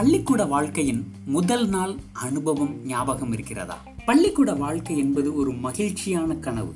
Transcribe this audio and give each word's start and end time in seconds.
பள்ளிக்கூட 0.00 0.44
வாழ்க்கையின் 0.44 1.12
முதல் 1.24 1.68
நாள் 1.68 1.94
அனுபவம் 2.12 2.86
ஞாபகம் 2.86 3.32
இருக்கிறதா? 3.32 3.78
பள்ளிக்கூட 4.04 4.54
வாழ்க்கை 4.54 4.98
என்பது 4.98 5.34
ஒரு 5.34 5.52
மகிழ்ச்சியான 5.52 6.34
கனவு. 6.34 6.74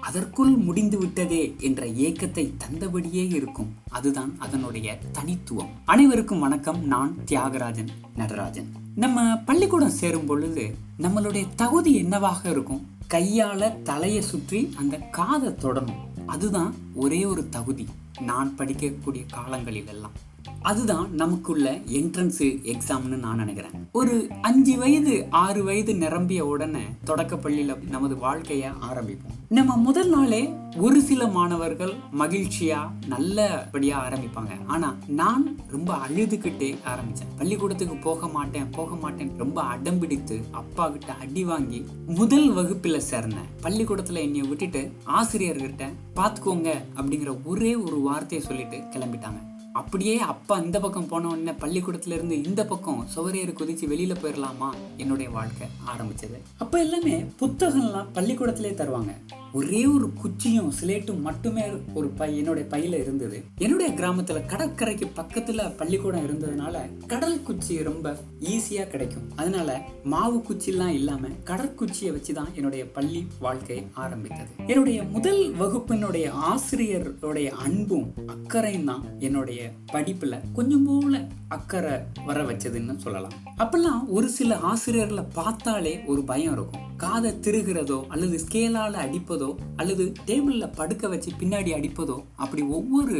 அதற்குள் 0.00 0.50
முடிந்து 0.50 0.98
விட்டதே 0.98 1.54
என்ற 1.58 1.86
ஏக்கத்தை 1.86 2.52
தந்தபடியே 2.56 3.34
இருக்கும். 3.34 3.74
அதுதான் 3.88 4.34
அதனுடைய 4.38 4.98
தனித்துவம். 5.12 5.68
அனைவருக்கும் 5.84 6.38
வணக்கம். 6.38 6.84
நான் 6.84 7.16
தியாகராஜன் 7.26 7.88
நடராஜன். 8.16 8.68
நம்ம 8.94 9.36
பள்ளிக்கூடம் 9.36 9.90
சேரும் 9.90 10.26
பொழுது 10.26 10.74
நம்மளுடைய 10.98 11.46
தகுதி 11.56 11.94
என்னவாக 11.94 12.50
இருக்கும்? 12.50 12.86
கையால 13.10 13.82
தலையை 13.82 14.22
சுற்றி 14.22 14.72
அந்த 14.76 14.96
காதை 14.96 15.48
தொடணும். 15.48 16.08
அதுதான் 16.26 16.74
ஒரே 16.94 17.24
ஒரு 17.24 17.48
தகுதி. 17.48 17.86
நான் 18.20 18.54
படிக்கக்கூடிய 18.58 19.26
காலங்களில் 19.30 19.86
எல்லாம் 19.86 20.32
அதுதான் 20.64 21.14
நமக்குள்ள 21.14 21.74
என்ட்ரன்ஸ் 21.74 22.72
எக்ஸாம்னு 22.72 23.18
நான் 23.18 23.36
நினைக்கிறேன். 23.36 23.70
ஒரு 23.92 24.28
அஞ்சு 24.42 24.78
வயது 24.78 25.26
ஆறு 25.30 25.64
வயது 25.64 25.94
நிரம்பிய 25.94 26.46
உடனே 26.46 26.80
தொடக்க 27.04 27.50
நமது 27.88 28.14
வாழ்க்கைய 28.14 28.72
ஆரம்பிப்போம். 28.92 29.34
நம்ம 29.48 29.76
முதல் 29.76 30.08
நாளே 30.08 30.54
ஒரு 30.76 31.00
சில 31.00 31.26
மாணவர்கள் 31.26 31.92
மகிழ்ச்சியா 32.18 32.78
நல்லபடியா 33.06 34.08
ஆரம்பிப்பாங்க. 34.08 34.50
ஆனா 34.66 34.96
நான் 35.06 35.56
ரொம்ப 35.70 35.94
அழுதுகிட்டே 35.94 36.76
ஆரம்பிச்சேன். 36.84 37.30
பள்ளிக்கூடத்துக்கு 37.36 37.96
போக 37.96 38.28
மாட்டேன் 38.28 38.70
போக 38.70 38.94
மாட்டேன் 38.94 39.32
ரொம்ப 39.36 39.62
அடம்பிடித்து 39.62 40.42
அப்பா 40.50 40.88
கிட்ட 40.88 41.12
அடி 41.12 41.44
வாங்கி 41.44 41.84
முதல் 42.06 42.50
வகுப்புல 42.50 43.00
சேர்ந்தேன் 43.10 43.50
பள்ளிக்கூடத்துல 43.62 44.12
என்னை 44.12 44.40
விட்டுட்டு 44.40 44.92
ஆசிரியர்கிட்ட 45.06 45.92
பாத்துக்கோங்க 46.16 46.74
அப்படிங்கிற 46.96 47.38
ஒரே 47.44 47.74
ஒரு 47.74 48.00
வார்த்தையை 48.00 48.46
சொல்லிட்டு 48.46 48.76
கிளம்பிட்டாங்க. 48.76 49.52
அப்படியே 49.80 50.18
அப்பா 50.18 50.56
இந்த 50.58 50.80
பக்கம் 50.80 51.08
போன 51.08 51.28
உடனே 51.28 51.50
பள்ளிக்கூடத்துல 51.50 52.16
இருந்து 52.16 52.42
இந்த 52.42 52.64
பக்கம் 52.64 53.06
சுவரேறு 53.16 53.52
குதிச்சு 53.60 53.86
வெளியில் 53.86 54.16
போயிடலாமா 54.16 54.68
என்னுடைய 54.96 55.30
வாழ்க்கை 55.30 55.66
ஆரம்பிச்சது. 55.86 56.38
அப்போ 56.58 56.78
எல்லாமே 56.78 57.24
புத்தகம்லாம் 57.40 58.12
பள்ளிக்கூடத்திலே 58.14 58.74
தருவாங்க. 58.74 59.14
ஒரே 59.54 59.86
ஒரு 59.86 60.12
குச்சியும் 60.22 60.70
சிலேட்டும் 60.80 61.20
மட்டுமே 61.20 61.62
ஒரு 61.94 62.08
பை 62.08 62.38
என்னுடைய 62.38 62.68
பையில 62.70 63.00
இருந்தது. 63.00 63.44
என்னுடைய 63.58 63.92
கிராமத்துல 63.92 64.46
கடற்கரைக்கு 64.46 65.10
பக்கத்துல 65.16 65.76
பள்ளிக்கூடம் 65.76 66.26
இருந்ததுனால 66.26 67.06
கடல் 67.06 67.42
குச்சி 67.42 67.82
ரொம்ப 67.82 68.16
ஈஸியா 68.40 68.86
கிடைக்கும். 68.86 69.30
அதனால 69.36 69.80
மாவு 70.04 70.44
குச்சிலாம் 70.48 70.88
இல்லாம 70.88 71.28
கடற்குச்சியை 71.44 72.10
வச்சுதான் 72.16 72.52
என்னுடைய 72.54 72.90
பள்ளி 72.90 73.26
வாழ்க்கை 73.40 73.86
ஆரம்பித்தது. 73.92 74.48
என்னுடைய 74.66 75.02
முதல் 75.02 75.54
வகுப்பினுடைய 75.54 76.30
ஆசிரியருடைய 76.50 77.46
அன்பும் 77.48 78.12
அக்கறையும் 78.26 78.84
தான் 78.84 79.04
என்னுடைய 79.18 79.70
படிப்புல 79.92 80.40
கொஞ்சம் 80.52 80.84
போல 80.84 81.28
அக்கறை 81.48 81.98
வர 82.26 82.42
வச்சதுன்னு 82.42 82.96
சொல்லலாம். 82.96 83.32
அப்பெல்லாம் 83.58 84.02
ஒரு 84.06 84.28
சில 84.28 84.56
ஆசிரியர்களை 84.56 85.24
பார்த்தாலே 85.34 86.00
ஒரு 86.06 86.24
பயம் 86.24 86.52
இருக்கும். 86.52 86.92
காதை 87.04 87.30
திருகிறதோ 87.40 87.98
அல்லது 88.08 88.36
ஸ்கேலால் 88.38 88.96
அடிப்பதோ 89.00 89.48
அல்லது 89.76 90.04
டேபிளில் 90.26 90.74
படுக்க 90.76 91.08
வச்சு 91.08 91.30
பின்னாடி 91.40 91.70
அடிப்பதோ 91.74 92.16
அப்படி 92.36 92.62
ஒவ்வொரு 92.70 93.18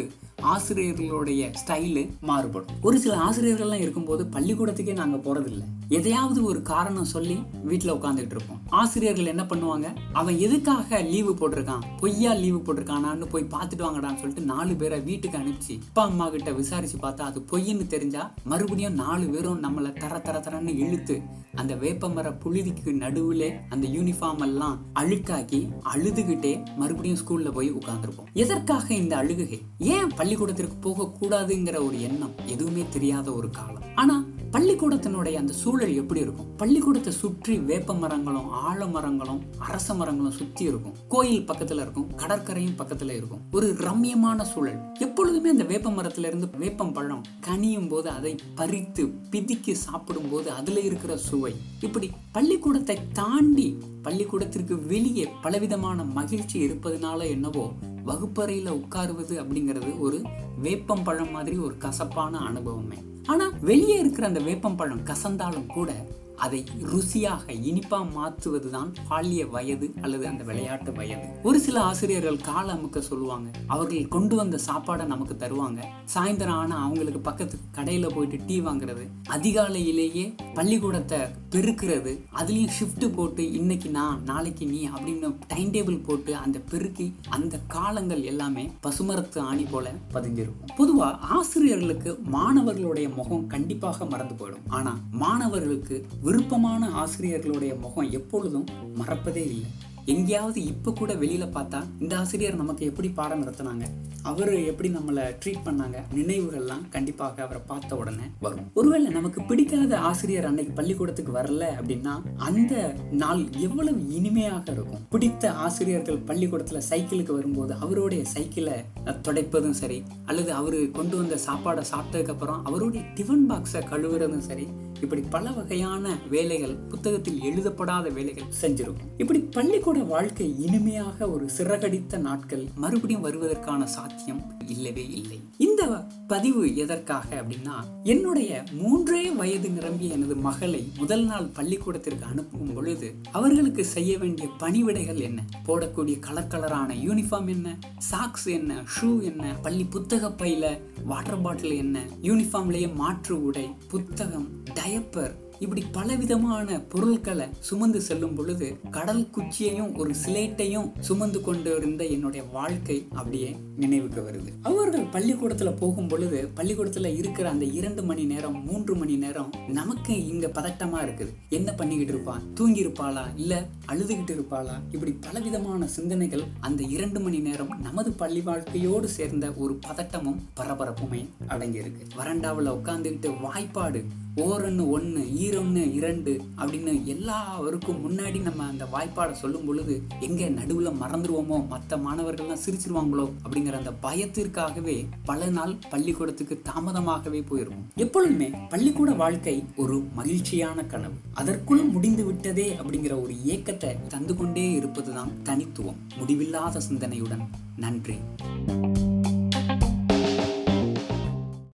ஆசிரியர்களுடைய 0.53 1.43
ஸ்டைலு 1.61 2.03
மாறுபடும். 2.21 2.77
ஒரு 2.83 2.99
சில 2.99 3.17
ஆசிரியர்கள்லாம் 3.17 3.81
இருக்கும்போது 3.81 4.27
பள்ளிக்கூடத்துக்கே 4.31 4.93
நாங்க 4.93 5.17
போறதில்லை. 5.17 5.65
எதையாவது 5.89 6.45
ஒரு 6.45 6.63
காரணம் 6.63 7.05
சொல்லி 7.05 7.35
வீட்டுல 7.69 7.95
உட்காந்துட்டு 7.97 8.35
இருப்போம். 8.37 8.61
ஆசிரியர்கள் 8.69 9.27
என்ன 9.27 9.43
பண்ணுவாங்க? 9.43 9.97
அவன் 10.13 10.39
எதுக்காக 10.39 11.01
லீவு 11.01 11.33
போட்டிருக்கான்? 11.33 11.85
பொய்யா 12.01 12.33
லீவு 12.33 12.59
போட்டிருக்கானான்னு 12.59 13.27
போய் 13.31 13.47
பார்த்துட்டு 13.51 13.85
வாங்கடான்னு 13.87 14.21
சொல்லிட்டு 14.23 14.43
நாலு 14.43 14.75
பேரை 14.75 15.01
வீட்டுக்கு 15.01 15.39
அனுப்பிச்சு 15.39 15.75
அப்பா 15.89 16.05
அம்மா 16.05 16.29
கிட்ட 16.29 16.53
விசாரிச்சு 16.53 16.99
பார்த்தா 16.99 17.21
அது 17.21 17.45
பொய்ன்னு 17.51 17.87
தெரிஞ்சா 17.87 18.33
மறுபடியும் 18.45 18.95
நாலு 18.95 19.27
பேரும் 19.27 19.63
நம்மளை 19.63 19.93
தர 19.99 20.19
தர 20.19 20.39
தரன்னு 20.39 20.77
இழுத்து 20.79 21.21
அந்த 21.55 21.75
வேப்பமர 21.75 22.29
புழுதிக்கு 22.45 22.91
நடுவுல 22.93 23.53
அந்த 23.69 23.87
யூனிஃபார்ம் 23.89 24.43
எல்லாம் 24.43 24.79
அழுக்காக்கி 25.01 25.61
அழுதுகிட்டே 25.95 26.53
மறுபடியும் 26.77 27.19
ஸ்கூல்ல 27.19 27.53
போய் 27.53 27.73
உட்கார்ந்துருப்போம் 27.73 28.31
எதற்காக 28.33 28.95
இந்த 28.95 29.17
அழுகுகை? 29.17 29.61
ஏன் 29.79 30.11
பள்ளிக்கூடத்திற்கு 30.35 30.95
போக 30.95 31.13
கூடாதுங்கிற 31.21 31.87
ஒரு 31.87 32.03
எண்ணம் 32.03 32.31
எதுவுமே 32.47 32.85
தெரியாத 32.91 33.33
ஒரு 33.33 33.51
காலம். 33.51 33.83
ஆனா 33.95 34.25
பள்ளிக்கூடத்தினுடைய 34.53 35.35
அந்த 35.35 35.53
சூழல் 35.53 35.95
எப்படி 35.95 36.21
இருக்கும்? 36.21 36.57
பள்ளிக்கூடத்தை 36.57 37.13
சுற்றி 37.13 37.59
வேப்ப 37.59 37.95
மரங்களும் 37.95 38.49
ஆலமரங்களும் 38.53 39.41
அரச 39.59 39.95
மரங்களும் 39.95 40.33
சுத்தி 40.33 40.65
இருக்கும். 40.65 40.93
கோயில் 41.09 41.47
பக்கத்துல 41.47 41.75
இருக்கும் 41.75 42.15
கடற்கரையும் 42.15 42.77
பக்கத்துல 42.79 43.11
இருக்கும். 43.11 43.41
ஒரு 43.53 43.77
ரம்யமான 43.79 44.43
சூழல். 44.43 44.93
எப்பொழுதுமே 45.25 45.51
அந்த 45.51 45.65
வேப்ப 45.65 45.91
மரத்துல 45.91 46.27
இருந்து 46.27 46.51
வேப்பம் 46.59 46.93
பழம் 46.93 47.25
கனியும் 47.41 47.89
போது 47.89 48.11
அதை 48.11 48.37
பறித்து 48.55 49.07
பிதிக்கி 49.31 49.73
சாப்பிடும் 49.73 50.29
போது 50.31 50.51
அதுல 50.51 50.81
இருக்கிற 50.81 51.17
சுவை. 51.17 51.55
இப்படி 51.81 52.11
பள்ளிக்கூடத்தை 52.33 52.99
தாண்டி 53.13 53.79
பள்ளிக்கூடத்திற்கு 54.03 54.87
வெளியே 54.87 55.29
பலவிதமான 55.43 56.05
மகிழ்ச்சி 56.05 56.69
இருப்பதனால 56.69 57.29
என்னவோ 57.29 57.73
வகுப்பறையில 58.07 58.83
உட்காருவது 58.83 59.35
அப்படிங்கிறது 59.43 59.99
ஒரு 59.99 60.23
வேப்பம் 60.59 61.03
பழம் 61.03 61.31
மாதிரி 61.31 61.57
ஒரு 61.57 61.79
கசப்பான 61.79 62.39
அனுபவமே. 62.39 62.97
ஆனா 63.27 63.53
வெளியே 63.61 63.99
இருக்கிற 63.99 64.27
அந்த 64.27 64.41
வேப்பம் 64.41 64.77
பழம் 64.77 65.05
கசந்தாலும் 65.05 65.67
கூட 65.67 66.07
அதை 66.37 66.65
ருசியாக 66.83 67.43
இனிப்பா 67.47 68.07
மாற்றுவதுதான் 68.15 68.95
பாலிய 69.09 69.51
வயது 69.51 69.95
அல்லது 70.01 70.27
அந்த 70.27 70.45
விளையாட்டு 70.45 70.93
வயது. 70.93 71.27
ஒரு 71.43 71.61
சில 71.61 71.81
ஆசிரியர்கள் 71.81 72.37
கால 72.37 72.73
அமுக்க 72.73 72.99
சொல்லுவாங்க. 72.99 73.51
அவர்கள் 73.67 74.09
கொண்டு 74.09 74.37
வந்த 74.37 74.59
சாப்பாடை 74.67 75.05
நமக்கு 75.05 75.35
தருவாங்க. 75.35 75.85
சாயந்தரம் 76.15 76.59
ஆனா 76.63 76.83
அவங்களுக்கு 76.85 77.21
பக்கத்து 77.21 77.59
கடையில 77.75 78.09
போயிட்டு 78.15 78.45
டீ 78.47 78.61
வாங்குறது. 78.61 79.09
அதிகாலையிலேயே 79.29 80.35
பள்ளிக்கூடத்தை 80.55 81.19
பெருக்கிறது. 81.51 82.13
அதுலயும் 82.37 82.69
ஷிஃப்ட் 82.81 83.15
போட்டு 83.15 83.53
இன்னைக்கு 83.53 83.91
நான் 83.91 84.23
நாளைக்கு 84.23 84.67
நீ 84.67 84.89
அப்படின்னு 84.89 85.35
டைம் 85.47 85.71
டேபிள் 85.71 86.05
போட்டு 86.07 86.37
அந்த 86.37 86.59
பெருக்கி 86.59 87.15
அந்த 87.29 87.59
காலங்கள் 87.67 88.23
எல்லாமே 88.23 88.73
பசுமரத்து 88.83 89.39
ஆணி 89.39 89.63
போல 89.63 89.93
பதிஞ்சிருக்கும் 90.13 90.63
பொதுவா 90.79 91.19
ஆசிரியர்களுக்கு 91.19 92.19
மாணவர்களுடைய 92.23 93.09
முகம் 93.09 93.47
கண்டிப்பாக 93.47 94.05
மறந்து 94.05 94.35
போயிடும். 94.35 94.63
ஆனா 94.69 94.99
மாணவர்களுக்கு 95.11 96.07
விருப்பமான 96.25 96.83
ஆசிரியர்களுடைய 96.91 97.73
முகம் 97.75 98.11
எப்பொழுதும் 98.11 98.69
மறப்பதே 98.95 99.43
இல்லை. 99.51 99.71
எங்கேயாவது 100.13 100.65
இப்போ 100.65 100.91
கூட 100.93 101.15
வெளியில 101.15 101.45
பார்த்தா 101.55 101.79
இந்த 102.01 102.19
ஆசிரியர் 102.19 102.57
நமக்கு 102.57 102.85
எப்படி 102.85 103.09
பாடம் 103.09 103.43
நடத்தினாங்க? 103.43 103.85
அவர் 104.23 104.53
எப்படி 104.65 104.89
நம்மளை 104.89 105.23
ட்ரீட் 105.43 105.65
பண்ணாங்க? 105.65 105.99
நினைவுகள்லாம் 106.15 106.89
கண்டிப்பாக 106.89 107.43
அவரை 107.43 107.63
பார்த்த 107.67 107.97
உடனே 107.97 108.27
வரும். 108.41 108.71
ஒருவேளை 108.75 109.11
நமக்கு 109.11 109.43
பிடிக்காத 109.43 109.99
ஆசிரியர் 109.99 110.45
அன்னைக்கு 110.45 110.73
பள்ளிக்கூடத்துக்கு 110.73 111.33
வரல 111.33 111.65
அப்படின்னா 111.81 112.15
அந்த 112.37 112.75
நாள் 113.11 113.43
எவ்வளவு 113.59 114.15
இனிமையாக 114.15 114.73
இருக்கும். 114.73 115.03
பிடித்த 115.11 115.53
ஆசிரியர்கள் 115.53 116.25
பள்ளிக்கூடத்துல 116.31 116.83
சைக்கிளுக்கு 116.91 117.33
வரும்போது 117.33 117.75
அவருடைய 117.75 118.25
சைக்கிளை 118.25 118.77
துடைப்பதும் 119.07 119.79
சரி 119.83 120.03
அல்லது 120.25 120.53
அவரு 120.53 120.91
கொண்டு 120.93 121.17
வந்த 121.17 121.39
சாப்பாடை 121.47 121.85
சாப்பிட்டதுக்கு 121.93 122.35
அப்புறம் 122.37 122.65
அவருடைய 122.65 123.07
டிஃபன் 123.15 123.47
பாக்ஸை 123.49 123.83
கழுவுறதும் 123.93 124.49
சரி 124.51 124.67
இப்படி 125.01 125.23
பல 125.31 125.51
வகையான 125.51 126.19
வேலைகள் 126.31 126.75
புத்தகத்தில் 126.77 127.41
எழுதப்படாத 127.41 128.09
வேலைகள் 128.09 128.55
செஞ்சிருக்கும். 128.63 129.11
இப்படி 129.19 129.39
பள்ளிக்கூட 129.39 129.94
வாழ்க்கை 130.03 130.63
இனிமையாக 130.63 131.31
ஒரு 131.31 131.49
சிறகடித்த 131.59 132.19
நாட்கள் 132.19 132.69
மறுபடியும் 132.75 133.25
வருவதற்கான 133.25 133.85
சாத்தியம் 133.85 134.53
இல்லவே 134.67 135.09
இல்லை. 135.09 135.41
இந்த 135.59 135.85
பதிவு 136.27 136.77
எதற்காக 136.77 137.43
அப்படின்னா 137.43 137.75
என்னுடைய 138.03 138.65
மூன்றே 138.73 139.31
வயது 139.31 139.71
நிரம்பிய 139.71 140.13
எனது 140.13 140.37
மகளை 140.37 140.93
முதல் 140.97 141.25
நாள் 141.25 141.47
பள்ளிக்கூடத்திற்கு 141.47 142.25
அனுப்பும் 142.25 142.73
பொழுது 142.75 143.15
அவர்களுக்கு 143.33 143.85
செய்ய 143.85 144.19
வேண்டிய 144.19 144.49
பணிவிடைகள் 144.59 145.21
என்ன? 145.21 145.45
போடக்கூடிய 145.67 146.19
கலர் 146.19 146.47
கலரான 146.47 146.95
யூனிஃபார்ம் 146.95 147.49
என்ன? 147.49 147.79
சாக்ஸ் 147.99 148.47
என்ன? 148.47 148.85
ஷூ 149.01 149.23
என்ன? 149.23 149.55
பள்ளி 149.63 149.85
புத்தக 149.85 150.29
பையில 150.29 150.81
வாட்டர் 151.05 151.41
பாட்டில் 151.41 151.73
என்ன? 151.73 152.05
யூனிஃபார்ம்லயே 152.23 152.95
மாற்று 152.95 153.45
உடை 153.45 153.69
புத்தகம் 153.89 154.49
டயப்பர் 154.75 155.43
இப்படி 155.65 155.85
பலவிதமான 155.93 156.81
பொருட்களை 156.81 157.47
சுமந்து 157.61 158.01
செல்லும் 158.01 158.35
பொழுது 158.35 158.67
கடல் 158.91 159.31
குச்சியையும் 159.31 159.97
ஒரு 159.97 160.15
சிலேட்டையும் 160.27 160.91
சுமந்து 161.01 161.41
கொண்டு 161.41 161.77
இருந்த 161.77 162.05
என்னுடைய 162.05 162.47
வாழ்க்கை 162.53 163.07
அப்படியே 163.11 163.57
நினைவுக்கு 163.77 164.21
வருது. 164.21 164.51
அவர்கள் 164.63 165.05
பள்ளிக்கூடத்துல 165.05 165.77
போகும் 165.77 166.09
பொழுது 166.09 166.51
பள்ளிக்கூடத்துல 166.57 167.17
இருக்கிற 167.17 167.51
அந்த 167.51 167.65
இரண்டு 167.65 168.03
மணி 168.03 168.25
நேரம் 168.25 168.65
மூன்று 168.65 168.95
மணி 168.95 169.17
நேரம் 169.17 169.53
நமக்கு 169.69 170.27
இங்க 170.27 170.47
பதட்டமா 170.47 170.99
இருக்குது. 171.05 171.33
என்ன 171.49 171.73
பண்ணிக்கிட்டு 171.73 172.15
இருப்பா? 172.15 172.35
தூங்கி 172.55 172.85
இருப்பாளா 172.87 173.25
இல்ல 173.37 173.67
அழுதுகிட்டு 173.89 174.35
இருப்பாளா? 174.37 174.77
இப்படி 174.91 175.13
பலவிதமான 175.21 175.87
சிந்தனைகள் 175.87 176.43
அந்த 176.61 176.83
இரண்டு 176.83 177.21
மணி 177.21 177.39
நேரம் 177.39 177.81
நமது 177.81 178.13
பள்ளி 178.13 178.41
வாழ்க்கையோடு 178.41 179.09
சேர்ந்த 179.09 179.53
ஒரு 179.57 179.79
பதட்டமும் 179.89 180.41
பரபரப்புமே 180.57 181.23
அடங்கியிருக்கு. 181.49 182.05
வறண்டாவில் 182.17 182.75
உட்காந்துக்கிட்டு 182.77 183.33
வாய்ப்பாடு 183.41 184.05
ஓரன்னு 184.37 184.91
ஒன்று 184.91 185.37
ஈர 185.37 185.54
ஆயிரம்னு 185.55 185.93
இரண்டு 185.93 186.43
அப்படின்னு 186.59 187.05
எல்லாருக்கும் 187.05 188.11
முன்னாடி 188.11 188.43
நம்ம 188.43 188.65
அந்த 188.67 188.85
வாய்ப்பாடை 188.93 189.33
சொல்லும் 189.33 189.65
பொழுது 189.65 190.03
எங்க 190.21 190.45
நடுவுல 190.45 190.93
மறந்துடுவோமோ 191.03 191.69
மற்ற 191.69 191.97
மாணவர்கள்லாம் 191.97 192.59
சிரிச்சிருவாங்களோ 192.67 193.33
அப்படிங்கிற 193.45 193.73
அந்த 193.73 193.93
பயத்திற்காகவே 194.03 195.07
பல 195.25 195.47
நாள் 195.47 195.77
பள்ளிக்கூடத்துக்கு 195.91 196.63
தாமதமாகவே 196.63 197.45
போயிருவோம். 197.51 197.95
எப்பொழுதுமே 197.95 198.51
பள்ளிக்கூட 198.69 199.13
வாழ்க்கை 199.13 199.65
ஒரு 199.77 200.03
மகிழ்ச்சியான 200.15 200.85
கனவு. 200.85 201.15
அதற்குள் 201.35 201.83
முடிந்து 201.83 202.25
விட்டதே 202.25 202.77
அப்படிங்கிற 202.83 203.23
ஒரு 203.23 203.35
ஏக்கத்தை 203.47 204.07
தந்து 204.09 204.37
கொண்டே 204.37 204.73
இருப்பதுதான் 204.73 205.43
தனித்துவம். 205.43 205.97
முடிவில்லாத 206.17 206.81
சிந்தனையுடன். 206.91 207.47
நன்றி. 207.77 208.15